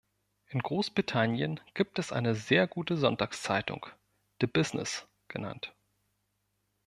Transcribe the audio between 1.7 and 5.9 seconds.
gibt es eine sehr gute Sonntagszeitung, "The Business" genannt.